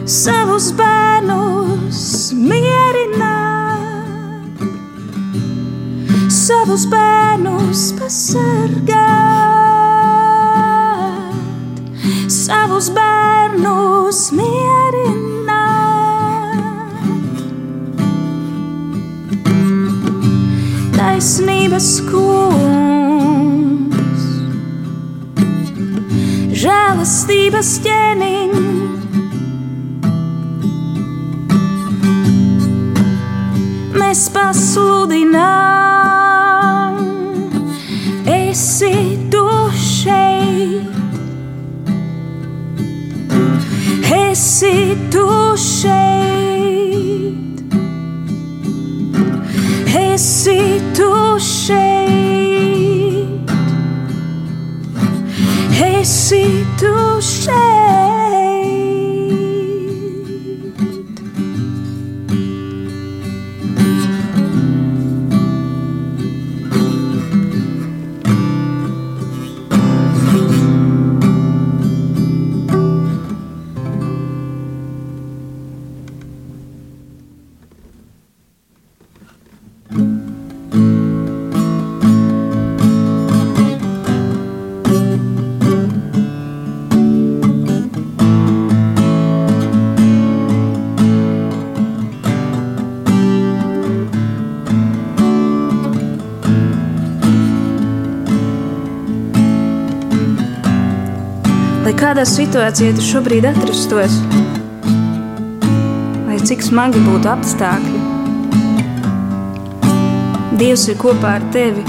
savus 0.06 0.70
bērnus 0.78 2.00
mierināt, 2.38 3.82
savus 6.32 6.86
bērnus 6.92 7.92
pasargāt, 7.98 8.96
savus 12.40 12.90
bērnus 12.94 14.30
mierināt. 14.32 14.67
Taisnības 21.18 21.86
kungs, 22.06 23.06
žēlastības 26.62 27.70
ķēniņ. 27.82 28.52
Mēs 33.98 34.22
pasludinām, 34.36 35.42
esi 38.36 38.94
tu 39.34 39.42
šeit, 39.74 40.86
esi 44.22 44.94
tu 45.10 45.26
šeit. 45.66 46.38
Esi 50.18 50.82
tu 50.96 51.07
šeit, 51.38 51.87
kādā 102.08 102.22
situācijā 102.24 102.94
tu 102.96 103.02
šobrīd 103.04 103.44
atrastos, 103.44 104.14
lai 106.24 106.38
cik 106.40 106.62
smagi 106.64 107.02
būtu 107.04 107.28
apstākļi, 107.28 107.98
Dievs 110.58 110.86
ir 110.88 110.96
kopā 110.98 111.34
ar 111.36 111.44
tevi. 111.54 111.84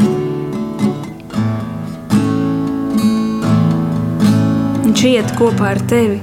Viņš 4.83 5.05
iet 5.07 5.31
kopā 5.39 5.71
ar 5.71 5.81
tevi. 5.89 6.19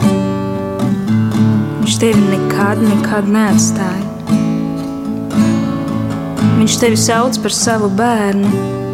Viņš 1.80 1.98
tevi 2.04 2.22
nekad, 2.28 2.84
nekad 2.84 3.32
neatstāja. 3.32 4.30
Viņš 6.60 6.82
tevi 6.84 7.00
sauc 7.08 7.40
par 7.42 7.62
savu 7.64 7.90
bērnu. 7.98 8.85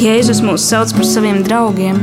Jēzus 0.00 0.38
mūs 0.40 0.62
sauc 0.64 0.94
par 0.96 1.04
saviem 1.04 1.42
draugiem. 1.44 1.98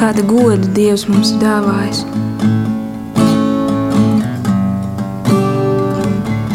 Kāda 0.00 0.24
goda 0.24 0.72
Dievs 0.78 1.04
mums 1.12 1.34
ir 1.34 1.44
dāvājis. 1.44 2.06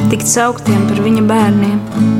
Tikt 0.09 0.33
sauktiem 0.33 0.89
par 0.89 1.05
viņa 1.05 1.27
bērniem. 1.29 2.16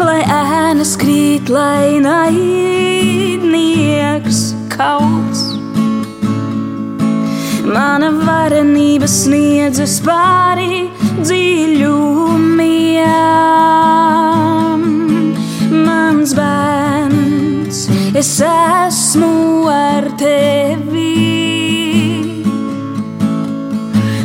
lai 0.00 0.22
ēnas 0.38 0.92
krīt, 1.02 1.52
lai 1.52 2.00
naidnieks 2.06 3.36
kauts. 4.72 5.42
Mana 7.68 8.08
varenība 8.24 9.04
sniedzas 9.20 10.00
pāri 10.08 10.88
dziļumiem. 11.20 12.40
Mans 16.30 16.38
bērns, 16.38 17.78
es 18.14 18.40
esmu 18.46 19.66
ar 19.66 20.04
tevi. 20.20 21.10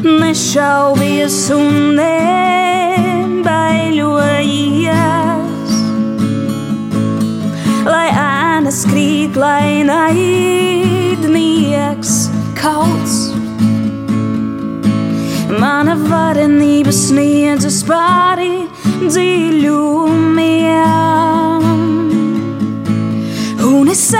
Nešaubies 0.05 1.49
un 1.55 1.97
nebaiļojies, 1.97 3.41
lai 7.89 8.09
ēnas 8.13 8.85
krīt, 8.91 9.33
lai 9.33 9.81
naidnieks 9.89 11.09
kauts. 12.61 13.33
Mana 15.57 15.97
varenība 16.05 16.93
sniedzas 16.93 17.81
pāri 17.89 18.69
dziļumiem, 19.01 20.04
es 24.05 24.13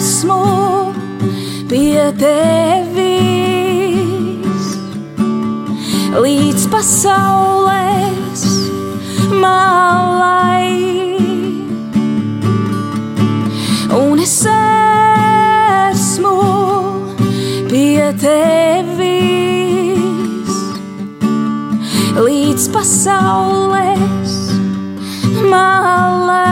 esmu 0.00 0.40
pie 1.68 2.06
tevis 2.16 3.10
līdz 6.24 6.62
pasaules 6.72 8.44
malai. 9.42 10.72
Un 14.00 14.18
es 14.24 14.38
esmu 15.92 16.36
pie 17.68 18.08
tevis 18.24 18.80
pasaules 22.72 24.32
malai. 25.50 26.49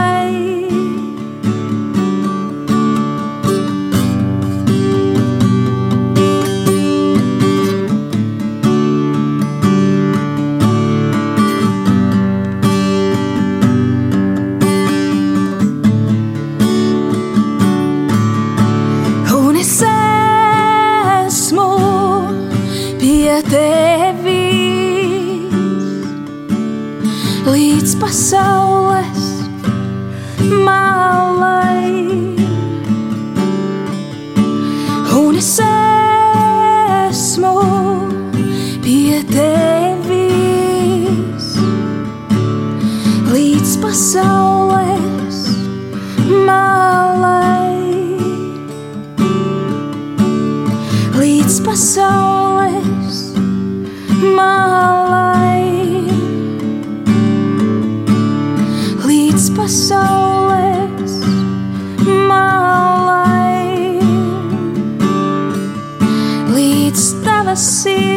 see 67.59 68.08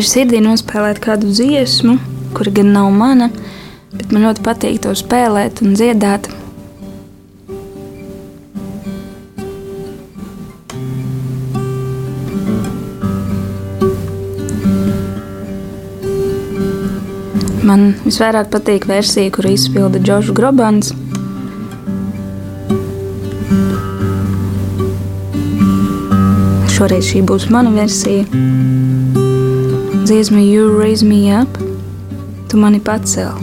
ir 0.00 0.06
sirdī 0.08 0.38
nospēlēt 0.40 1.00
kādu 1.04 1.28
dziesmu, 1.28 1.98
kura 2.32 2.52
gan 2.56 2.70
nav 2.72 2.88
mana, 2.94 3.28
bet 3.92 4.12
man 4.14 4.24
ļoti 4.24 4.44
patīk 4.46 4.78
to 4.86 4.94
spēlēt 4.96 5.60
un 5.60 5.74
dziedāt. 5.76 6.30
Man 17.70 17.92
visvairāk 18.06 18.48
patīk 18.50 18.88
versija, 18.88 19.30
kuru 19.36 19.52
izpilda 19.52 20.00
Džošs 20.00 20.32
Grobans. 20.34 20.94
Šoreiz 26.72 27.12
šī 27.12 27.26
būs 27.28 27.50
mana 27.52 27.74
versija. 27.76 29.28
Dziesma 30.10 30.40
You 30.40 30.76
Raise 30.78 31.06
Me 31.06 31.30
Up, 31.30 31.58
tu 32.50 32.58
mani 32.58 32.80
pacēl. 32.82 33.36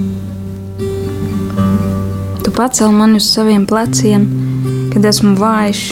Tu 2.44 2.52
pacēl 2.52 2.92
mani 2.92 3.22
uz 3.22 3.30
saviem 3.32 3.64
pleciem, 3.64 4.26
kad 4.92 5.08
esmu 5.08 5.32
vājš. 5.40 5.86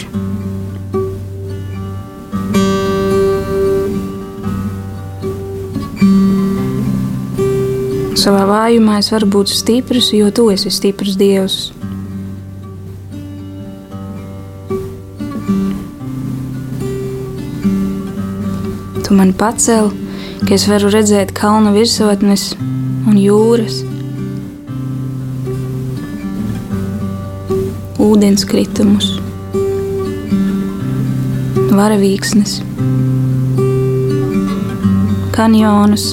Savā 8.19 8.43
vājumā 8.51 8.99
es 8.99 9.13
varu 9.15 9.31
būt 9.31 9.55
stiprs, 9.55 10.11
jo 10.11 10.27
tu 10.27 10.51
esi 10.51 10.75
stiprs 10.75 11.15
Dievs. 11.15 11.69
Tu 19.07 19.15
man 19.15 19.31
pacēli, 19.39 20.04
ka 20.45 20.53
es 20.53 20.67
varu 20.69 20.91
redzēt 20.93 21.31
kalnu 21.33 21.71
virsotnes 21.73 22.51
un 23.09 23.15
jūras, 23.17 23.79
ūdenskritumus, 28.05 29.09
varavīksnes, 31.73 32.59
kanjonus, 35.33 36.07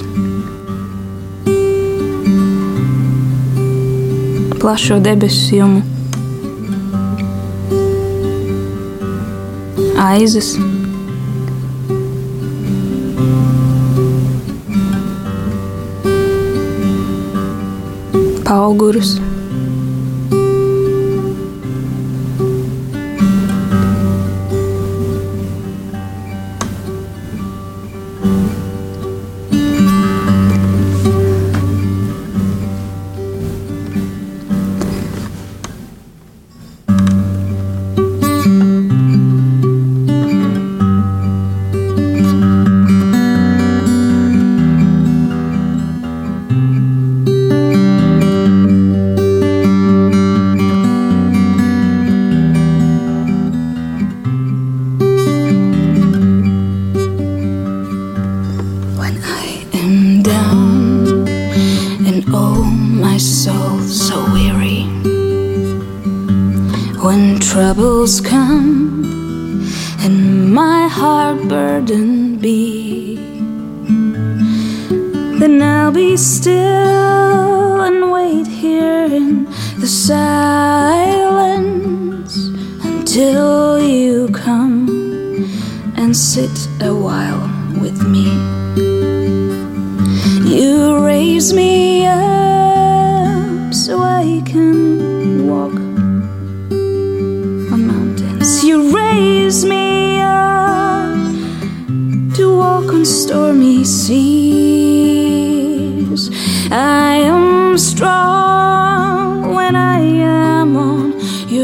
plašo 4.65 5.03
debesu 5.05 5.61
jumu, 5.61 5.85
aizas. 10.09 10.57
guru 18.73 19.01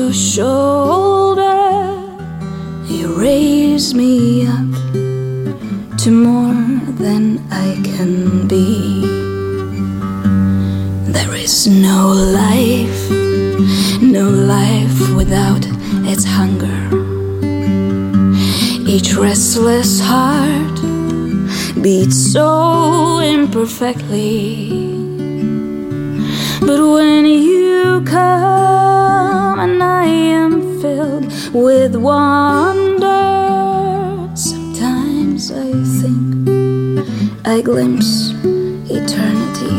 your 0.09 0.15
shoulder. 0.15 1.45
You 2.87 3.21
raise 3.21 3.93
me 3.93 4.47
up 4.47 4.73
to 5.99 6.11
more 6.11 6.81
than 6.97 7.45
I 7.51 7.79
can 7.85 8.49
be. 8.49 9.03
There 11.13 11.35
is 11.35 11.67
no 11.67 12.09
life, 12.09 13.11
no 14.01 14.31
life 14.31 14.99
without 15.15 15.67
its 16.11 16.25
hunger. 16.25 16.81
Each 18.89 19.13
restless 19.15 20.01
heart 20.01 20.79
beats 21.83 22.17
so 22.33 23.19
imperfectly. 23.19 24.89
But 26.61 26.81
when 26.95 27.27
you 27.27 27.58
with 31.53 31.97
wonder, 31.97 33.09
sometimes 34.35 35.51
I 35.51 35.73
think 36.01 36.49
I 37.47 37.61
glimpse 37.63 38.33
eternity. 38.91 39.75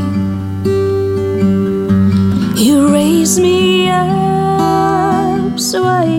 You 2.61 2.91
raise 2.91 3.39
me 3.39 3.89
up 3.89 5.59
so 5.59 5.83
I 5.83 6.18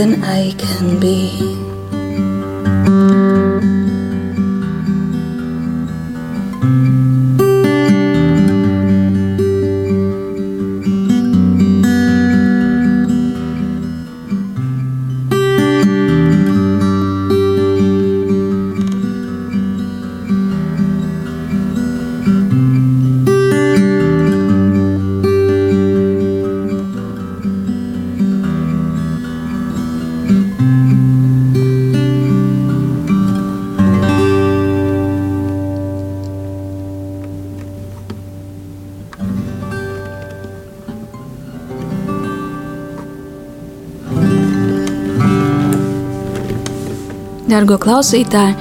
than 0.00 0.24
I 0.24 0.52
can 0.52 0.98
be. 0.98 1.59
Dargo 47.60 47.76
klausītāji, 47.76 48.54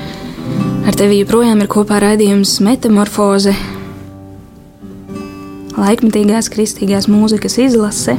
ar 0.83 0.95
tevi 0.99 1.21
joprojām 1.21 1.61
ir 1.63 1.69
kopā 1.71 2.01
raidījums 2.03 2.57
Metamorfoze, 2.59 3.53
laikmetīgās 5.77 6.49
kristīgās 6.51 7.07
mūzikas 7.07 7.55
izlase. 7.63 8.17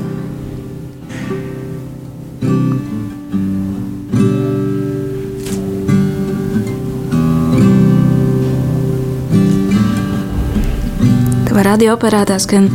Tava 11.45 11.67
radioaparātā 11.75 12.41
skan 12.41 12.73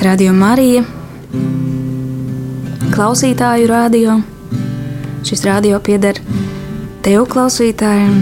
Radio 0.00 0.32
Marija, 0.32 0.86
klausītāju 2.96 3.68
radio. 3.76 4.22
Šis 5.28 5.44
radio 5.44 5.84
pieder 5.84 6.16
tev, 7.02 7.24
klausītāji, 7.30 8.04
un 8.10 8.18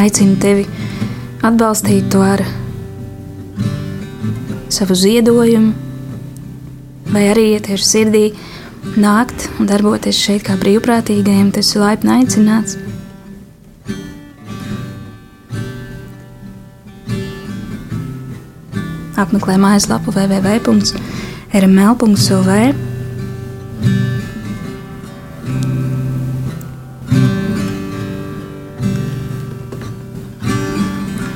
aicinu 0.00 0.34
tevi 0.42 0.64
atbalstīt 1.44 2.08
to 2.10 2.22
ar 2.24 2.42
savu 4.74 4.94
ziedojumu, 4.98 5.72
vai 7.14 7.24
arī, 7.30 7.46
ja 7.54 7.60
tieši 7.62 7.86
sirdī 7.86 8.24
nākt 8.98 9.46
un 9.60 9.66
darboties 9.70 10.18
šeit 10.18 10.42
kā 10.46 10.54
brīvprātīgajiem, 10.58 11.52
tas 11.54 11.74
ir 11.76 11.80
laipni 11.84 12.10
aicināts. 12.18 12.72
Apmeklē 19.14 19.54
mājaslapu 19.62 20.10
www.rml.cl. 20.10 20.84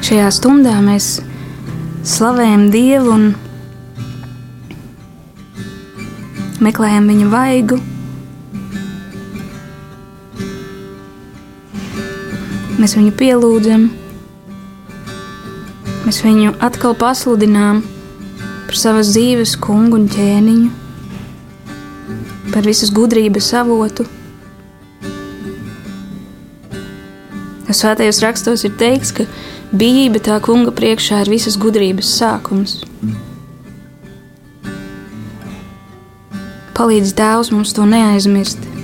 Šajā 0.09 0.29
stundā 0.33 0.73
mēs 0.81 1.07
slavējam 2.09 2.63
Dievu 2.73 3.11
un 3.13 3.25
meklējam 6.65 7.11
Viņa 7.13 7.27
vaigu. 7.29 7.77
Mēs 12.79 12.95
viņu 12.97 13.13
pielūdzam, 13.21 13.85
mēs 16.07 16.23
viņu 16.25 16.55
atkal 16.57 16.97
pasludinām 16.97 17.83
par 18.65 18.81
savas 18.81 19.11
dzīves 19.13 19.59
kungu 19.61 20.01
un 20.01 20.09
ķēniņu, 20.15 20.71
par 22.55 22.65
visas 22.65 22.95
gudrības 22.97 23.51
avotu. 23.61 24.09
Svētajos 27.69 28.25
rakstos 28.25 28.65
ir 28.65 28.73
teikts, 28.81 29.13
ka 29.13 29.29
Bībele 29.69 30.23
tā 30.25 30.39
kunga 30.41 30.73
priekšā 30.73 31.19
ir 31.27 31.29
visas 31.29 31.59
gudrības 31.61 32.09
sākums. 32.17 32.79
Palīdz 36.79 37.13
Tēvs 37.19 37.53
mums 37.53 37.75
to 37.77 37.85
neaizmirst. 37.85 38.78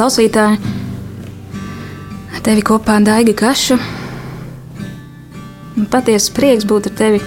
Klausītāji, 0.00 0.56
ar 2.32 2.38
tevi 2.40 2.62
kopā 2.64 2.94
Daiga 3.04 3.34
Kaša. 3.36 3.76
Patiesa 5.92 6.32
prieks 6.32 6.64
būt 6.64 6.88
ar 6.88 6.94
tevi 6.96 7.18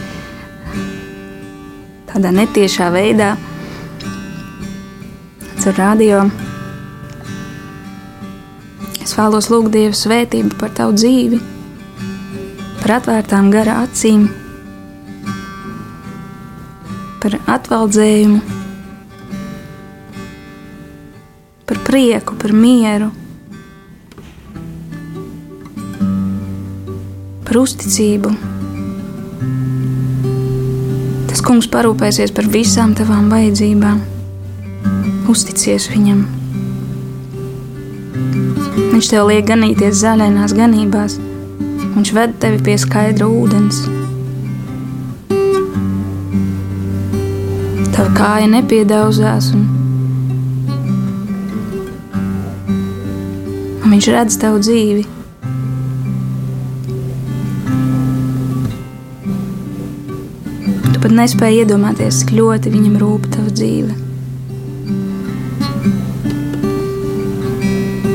tādā 2.10 2.32
netiešā 2.34 2.88
veidā. 2.96 3.36
caur 5.62 5.78
radio. 5.78 6.24
Es 9.04 9.14
vēlos 9.20 9.52
lūgt 9.54 9.72
Dieva 9.78 9.94
svētību 9.94 10.58
par 10.58 10.74
tavu 10.74 10.98
dzīvi, 10.98 11.40
par 12.82 12.96
atvērtām 12.98 13.54
gara 13.54 13.84
acīm, 13.86 14.26
par 17.22 17.38
atvaldzējumu, 17.60 18.53
prieku, 21.94 22.34
par 22.34 22.50
mieru, 22.58 23.12
par 27.46 27.60
uzticību. 27.62 28.32
Tas 31.30 31.44
kungs 31.46 31.68
parūpēsies 31.70 32.34
par 32.34 32.50
visām 32.56 32.96
tavām 32.98 33.28
vajadzībām. 33.30 34.00
Uzticies 35.30 35.86
viņam! 35.92 36.24
Viņš 38.96 39.12
tev 39.12 39.30
liek 39.30 39.46
ganīties 39.52 40.02
zaļainās 40.02 40.58
ganībās, 40.58 41.20
viņš 41.94 42.14
ved 42.18 42.36
tevi 42.42 42.64
pie 42.72 42.80
skaidra 42.88 43.30
ūdens. 43.30 43.84
Tava 47.94 48.10
kāja 48.18 48.50
nepiedauzās, 48.58 49.54
un, 49.54 49.73
viņš 53.94 54.10
redz 54.14 54.40
tavu 54.42 54.62
dzīvi. 54.64 55.04
Tu 60.94 61.04
pat 61.04 61.14
nespēji 61.20 61.62
iedomāties, 61.64 62.24
cik 62.24 62.34
ļoti 62.40 62.74
viņam 62.74 62.98
rūp 63.04 63.30
tava 63.36 63.54
dzīve. 63.54 64.04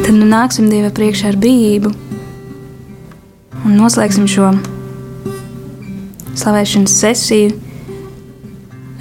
tad 0.09 0.17
nu 0.17 0.25
nāksim 0.25 0.71
Dieva 0.73 0.89
priekšā 0.89 1.29
ar 1.29 1.37
bijību 1.37 1.91
un 3.69 3.75
noslēgsim 3.77 4.25
šo 4.25 4.55
slavēšanas 6.41 6.95
sesiju 7.03 7.53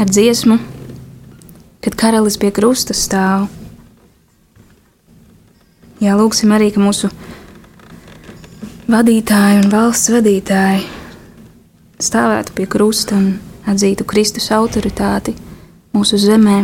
ar 0.04 0.12
dziesmu, 0.12 0.58
kad 1.86 1.96
karalis 2.04 2.36
pie 2.42 2.52
krusta 2.52 2.92
stāv. 2.92 3.48
Jā, 5.98 6.14
lūgsim 6.14 6.52
arī, 6.54 6.70
ka 6.70 6.82
mūsu 6.84 7.10
vadītāji 8.86 9.64
un 9.64 9.72
valsts 9.72 10.12
vadītāji 10.14 10.84
stāvētu 11.98 12.54
pie 12.54 12.68
krusta 12.70 13.18
un 13.18 13.32
atzītu 13.66 14.06
Kristus 14.06 14.52
autoritāti 14.54 15.34
mūsu 15.98 16.22
zemē, 16.22 16.60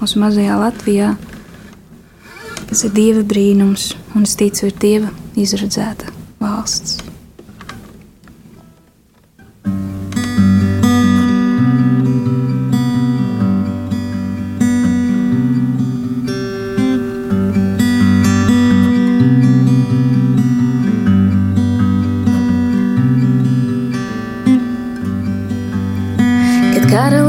mūsu 0.00 0.24
mazajā 0.24 0.56
Latvijā. 0.64 1.12
Tas 2.64 2.86
ir 2.88 2.96
Dieva 2.96 3.28
brīnums, 3.28 3.90
un 4.16 4.24
es 4.24 4.38
ticu, 4.40 4.70
ir 4.70 4.78
Dieva 4.80 5.12
izredzēta 5.36 6.08
valsts. 6.40 7.11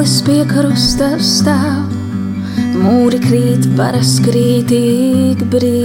Kad 0.03 0.09
karalis 0.09 0.23
pie 0.27 0.43
krusta 0.43 1.07
stāv 1.23 1.87
Mūri 2.75 3.23
krīt, 3.23 3.63
varas 3.77 4.19
krītīgi 4.19 5.45
brīd, 5.47 5.77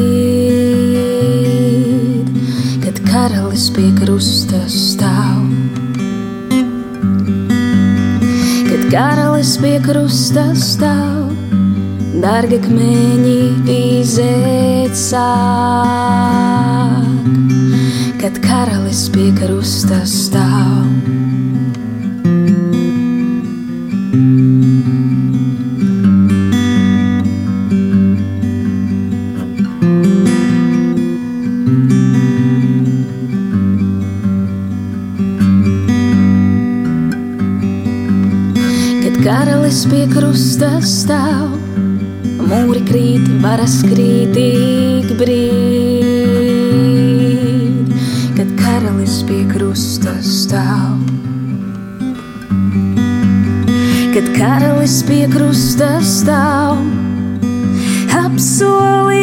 kad 2.82 2.98
karalis 3.06 3.68
pie 3.76 3.94
krusta 4.00 4.58
stāv. 4.66 5.46
Kad 8.66 8.82
karalis 8.90 9.54
pie 9.62 9.78
krusta 9.86 10.50
stāv, 10.58 11.30
dārga 12.18 12.58
kmeņi 12.66 13.38
vīzēt 13.70 14.98
sāk. 14.98 16.26
Kad 18.18 18.42
karalis 18.42 19.06
pie 19.14 19.30
krusta 19.38 20.02
pie 40.09 40.20
krusta 40.20 40.68
stāv, 40.80 41.50
mūri 42.48 42.80
krīt, 42.88 43.26
varas 43.42 43.82
krītīgi 43.84 45.16
brīd, 45.18 45.42
kad 48.38 48.48
karalis 48.56 49.18
pie 49.28 49.44
krusta 49.52 50.14
stāv. 50.24 50.96
Kad 54.14 54.32
karalis 54.38 55.02
pie 55.04 55.28
krusta 55.28 56.00
stāv, 56.00 56.80
apsolījumi 58.24 59.17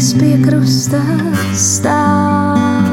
karalis 0.00 0.14
pie 0.16 0.38
krusta 0.40 1.00
stāv. 1.52 2.86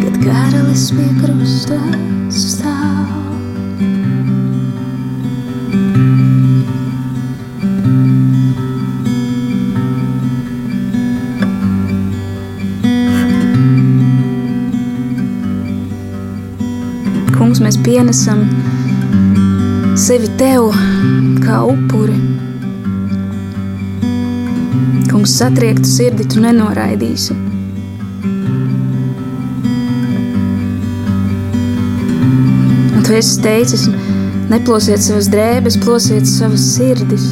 Kad 0.00 0.16
karalis 0.24 0.88
pie 0.90 1.06
krusta 1.20 1.78
stāv. 2.34 3.06
Kungs, 17.38 17.62
mēs 17.62 17.78
pienesam 17.86 18.42
sevi 19.94 20.34
tev 20.34 20.72
kā 21.46 21.62
upuri. 21.62 22.33
Kungs, 25.24 25.38
satriektu 25.40 25.88
sirdi 25.88 26.24
tu 26.28 26.40
nenoraidīsi. 26.44 27.32
Un 32.92 33.06
tu 33.06 33.14
esi 33.16 33.38
teicis, 33.40 33.86
neplosiet 34.52 35.00
savas 35.00 35.30
drēbes, 35.32 35.80
plosiet 35.80 36.28
savas 36.28 36.68
sirdis. 36.74 37.24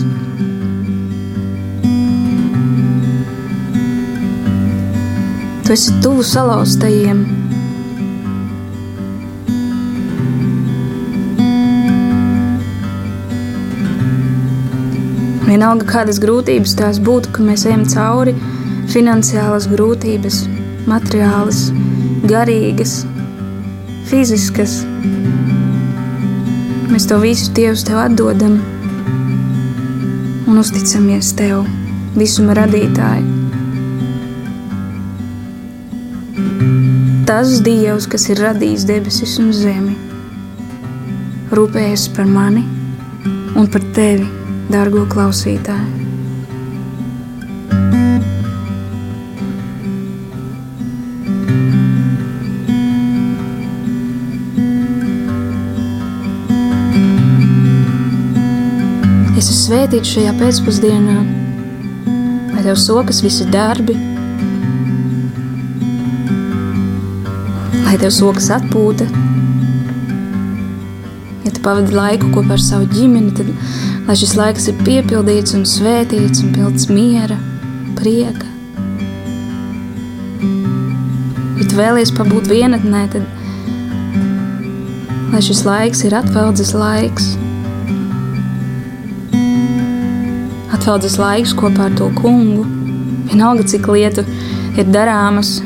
Tu 5.66 5.76
esi 5.76 6.00
tuvu 6.00 6.24
salauztajiem. 6.24 7.41
Vienalga, 15.52 15.84
kādas 15.84 16.16
grūtības 16.16 16.72
tās 16.78 16.96
būtu, 17.04 17.28
ka 17.36 17.42
mēs 17.44 17.66
ejam 17.68 17.82
cauri, 17.84 18.32
finansiālas 18.88 19.66
grūtības, 19.68 20.38
materiālas, 20.88 21.66
garīgas, 22.24 22.94
fiziskas. 24.08 24.78
Mēs 26.88 27.04
to 27.10 27.20
visu 27.20 27.52
Dievs 27.52 27.84
tev 27.84 28.00
atdodam 28.00 28.56
un 30.48 30.64
uzticamies 30.64 31.34
Tev, 31.36 31.68
visuma 32.16 32.56
radītāji. 32.56 33.28
Tas 37.28 37.58
Dievs, 37.60 38.08
kas 38.08 38.30
ir 38.32 38.40
radījis 38.48 38.88
debesis 38.88 39.36
un 39.44 39.52
zemi, 39.52 39.98
rūpējas 41.52 42.08
par 42.16 42.38
mani 42.40 42.64
un 43.52 43.68
par 43.68 43.92
Tevi 43.92 44.41
dārgo 44.72 45.02
klausītāju. 45.12 46.00
Es 59.36 59.50
esmu 59.50 59.58
svētīts 59.58 60.14
šajā 60.14 60.32
pēcpusdienā, 60.40 61.18
lai 62.54 62.64
tev 62.64 62.78
sokas 62.80 63.20
visi 63.24 63.48
darbi, 63.52 63.98
lai 67.82 67.98
tev 68.00 68.14
sokas 68.14 68.48
atpūta. 68.56 69.08
Ja 71.42 71.50
tu 71.50 71.60
pavadi 71.60 71.96
laiku 71.96 72.32
kopā 72.32 72.56
ar 72.56 72.62
savu 72.62 72.88
ģimeni, 72.94 73.34
tad 73.36 73.50
lai 74.06 74.16
šis 74.18 74.34
laiks 74.38 74.68
ir 74.70 74.80
piepildīts 74.86 75.54
un 75.58 75.64
svētīts 75.68 76.42
un 76.44 76.52
pilns 76.54 76.88
miera, 76.90 77.38
prieka. 77.98 78.48
Ja 81.58 81.66
tu 81.68 81.78
vēlies 81.78 82.12
pabūt 82.16 82.50
vienatnē, 82.52 83.02
tad 83.14 83.24
lai 85.32 85.42
šis 85.44 85.64
laiks 85.68 86.04
ir 86.08 86.16
atveldzes 86.18 86.74
laiks. 86.76 87.32
Atveldzes 90.72 91.18
laiks 91.22 91.54
kopā 91.58 91.90
ar 91.90 91.98
to 91.98 92.10
kungu. 92.18 92.64
Vienalga, 93.30 93.64
cik 93.70 93.86
lietu 93.92 94.26
ir 94.76 94.90
darāmas, 94.90 95.60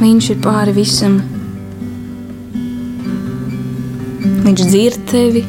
Viņš 0.00 0.26
ir 0.32 0.38
pāri 0.40 0.72
visam. 0.72 1.18
Viņš 4.44 4.62
dzird 4.70 5.04
tevi. 5.10 5.42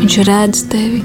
Viņš 0.00 0.16
redz 0.28 0.64
tevi. 0.72 1.02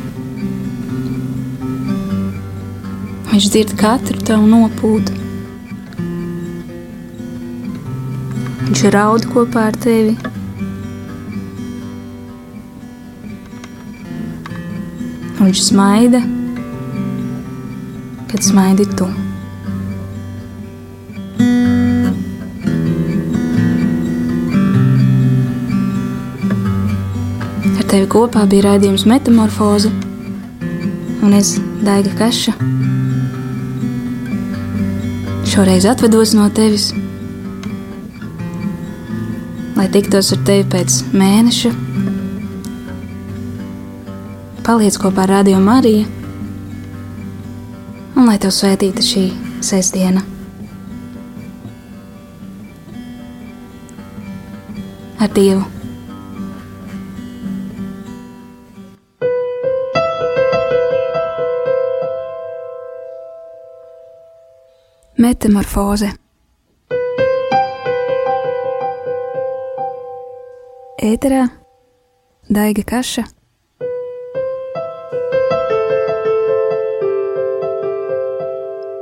Viņš 3.29 3.51
dzird 3.53 3.75
katru 3.79 4.25
tavu 4.31 4.49
nopūtu. 4.55 5.15
Viņš 8.65 8.83
raud 8.97 9.29
kopā 9.35 9.69
ar 9.69 9.79
tevi. 9.85 10.17
Viņš 15.39 15.63
smaida 15.69 16.25
kad 18.31 18.43
smaidi 18.43 18.85
tu. 18.97 19.28
Tevi 27.89 28.05
kopā 28.05 28.43
bija 28.45 28.67
raidījums 28.67 29.07
Metamorfoze, 29.09 29.89
un 31.25 31.33
es 31.33 31.55
Daiga 31.81 32.11
Kaša. 32.19 32.53
Šoreiz 35.49 35.87
atvedos 35.89 36.35
no 36.37 36.45
tevis, 36.53 36.91
lai 39.77 39.87
tiktos 39.95 40.29
ar 40.35 40.43
tevi 40.45 40.67
pēc 40.75 40.99
mēneša. 41.17 41.73
Paliec 44.69 45.01
kopā 45.01 45.25
ar 45.25 45.33
Radio 45.39 45.57
Mariju 45.63 46.05
un 48.19 48.29
lai 48.29 48.37
tev 48.37 48.53
svētīta 48.53 49.01
šī 49.01 49.25
sestdiena. 49.65 50.21
Ar 55.19 55.33
Dievu! 55.33 55.78
Metamorfoze 65.29 66.07
Ēterā 71.05 71.43
Daiga 72.49 72.85
Kaša 72.91 73.27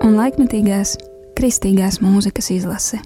un 0.04 0.18
laikmetīgās 0.20 0.98
kristīgās 1.40 2.02
mūzikas 2.04 2.52
izlase. 2.58 3.00